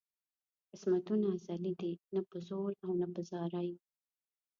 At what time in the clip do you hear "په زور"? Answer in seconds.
2.29-2.71